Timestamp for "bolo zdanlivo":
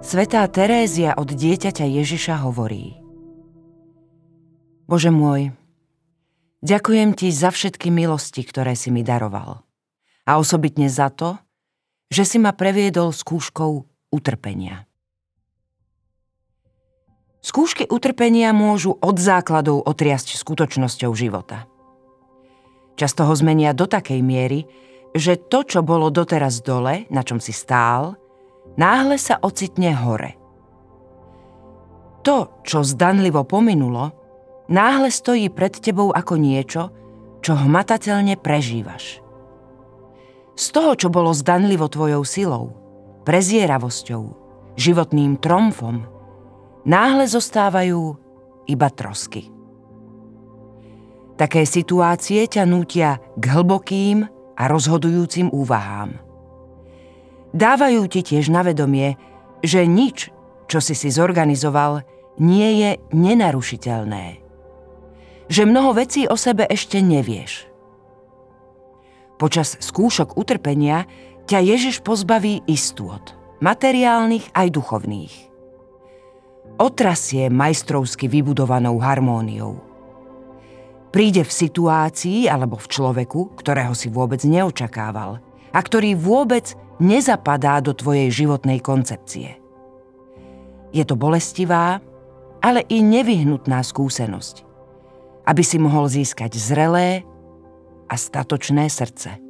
41.08-41.88